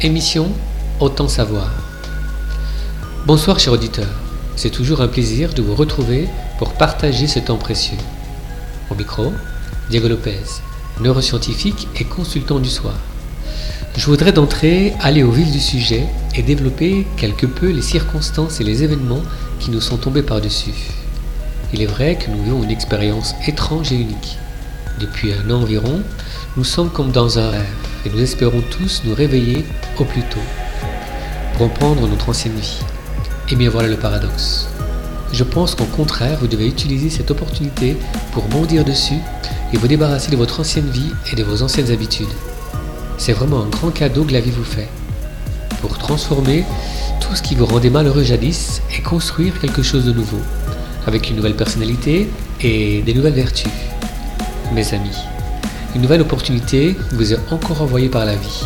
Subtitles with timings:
[0.00, 0.52] Émission
[1.00, 1.72] Autant savoir.
[3.26, 4.06] Bonsoir chers auditeurs,
[4.54, 6.28] c'est toujours un plaisir de vous retrouver
[6.60, 7.98] pour partager ce temps précieux.
[8.92, 9.32] Au micro,
[9.90, 10.44] Diego Lopez,
[11.00, 12.94] neuroscientifique et consultant du soir.
[13.96, 16.06] Je voudrais d'entrée aller au vif du sujet
[16.36, 19.24] et développer quelque peu les circonstances et les événements
[19.58, 20.92] qui nous sont tombés par-dessus.
[21.74, 24.38] Il est vrai que nous vivons une expérience étrange et unique.
[25.00, 26.02] Depuis un an environ,
[26.56, 29.64] nous sommes comme dans un rêve nous espérons tous nous réveiller
[29.98, 30.40] au plus tôt
[31.54, 32.78] pour reprendre notre ancienne vie.
[33.50, 34.68] Et bien voilà le paradoxe.
[35.32, 37.96] Je pense qu'au contraire, vous devez utiliser cette opportunité
[38.32, 39.18] pour bondir dessus
[39.72, 42.28] et vous débarrasser de votre ancienne vie et de vos anciennes habitudes.
[43.18, 44.88] C'est vraiment un grand cadeau que la vie vous fait.
[45.82, 46.64] Pour transformer
[47.20, 50.40] tout ce qui vous rendait malheureux jadis et construire quelque chose de nouveau,
[51.06, 52.28] avec une nouvelle personnalité
[52.62, 53.70] et des nouvelles vertus.
[54.72, 55.16] Mes amis,
[55.98, 58.62] une nouvelle opportunité vous est encore envoyée par la vie.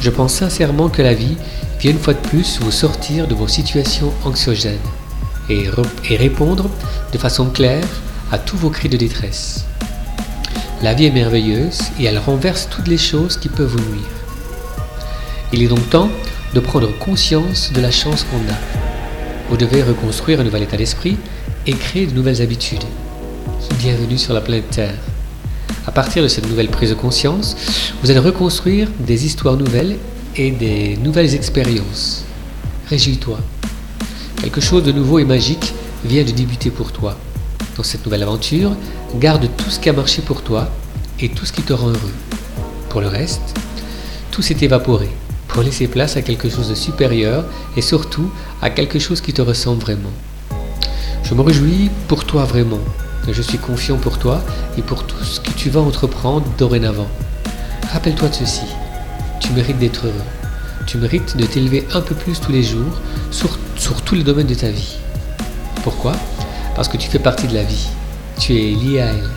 [0.00, 1.36] Je pense sincèrement que la vie
[1.78, 4.76] vient une fois de plus vous sortir de vos situations anxiogènes
[5.48, 5.66] et,
[6.10, 6.68] et répondre
[7.12, 7.86] de façon claire
[8.32, 9.66] à tous vos cris de détresse.
[10.82, 14.10] La vie est merveilleuse et elle renverse toutes les choses qui peuvent vous nuire.
[15.52, 16.10] Il est donc temps
[16.54, 18.58] de prendre conscience de la chance qu'on a.
[19.48, 21.18] Vous devez reconstruire un nouvel état d'esprit
[21.68, 22.82] et créer de nouvelles habitudes.
[23.78, 25.15] Bienvenue sur la planète Terre.
[25.86, 27.56] À partir de cette nouvelle prise de conscience,
[28.02, 29.96] vous allez reconstruire des histoires nouvelles
[30.34, 32.24] et des nouvelles expériences.
[32.88, 33.38] Réjouis-toi.
[34.42, 35.72] Quelque chose de nouveau et magique
[36.04, 37.16] vient de débuter pour toi.
[37.76, 38.74] Dans cette nouvelle aventure,
[39.20, 40.68] garde tout ce qui a marché pour toi
[41.20, 42.14] et tout ce qui te rend heureux.
[42.88, 43.54] Pour le reste,
[44.32, 45.08] tout s'est évaporé
[45.46, 47.44] pour laisser place à quelque chose de supérieur
[47.76, 48.28] et surtout
[48.60, 50.12] à quelque chose qui te ressemble vraiment.
[51.22, 52.80] Je me réjouis pour toi vraiment.
[53.28, 54.40] Je suis confiant pour toi
[54.78, 57.08] et pour tout ce que tu vas entreprendre dorénavant.
[57.92, 58.66] Rappelle-toi de ceci.
[59.40, 60.14] Tu mérites d'être heureux.
[60.86, 63.00] Tu mérites de t'élever un peu plus tous les jours
[63.30, 64.96] sur, sur tous les domaines de ta vie.
[65.82, 66.12] Pourquoi?
[66.76, 67.88] Parce que tu fais partie de la vie.
[68.38, 69.30] Tu es lié à elle.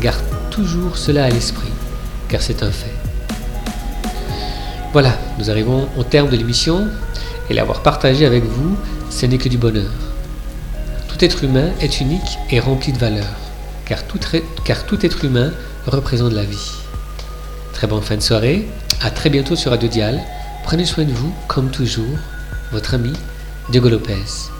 [0.00, 1.70] Garde toujours cela à l'esprit,
[2.28, 2.94] car c'est un fait.
[4.92, 6.88] Voilà, nous arrivons au terme de l'émission
[7.48, 8.76] et l'avoir partagé avec vous,
[9.10, 9.90] ce n'est que du bonheur.
[11.22, 13.38] Être humain est unique et rempli de valeurs,
[13.84, 14.18] car tout,
[14.64, 15.52] car tout être humain
[15.86, 16.72] représente la vie.
[17.72, 18.66] Très bonne fin de soirée,
[19.00, 20.20] à très bientôt sur Radio Dial.
[20.64, 22.18] Prenez soin de vous, comme toujours,
[22.72, 23.12] votre ami
[23.70, 24.50] Diego Lopez.